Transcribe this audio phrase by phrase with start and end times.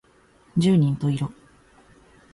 [0.59, 1.31] 十人十色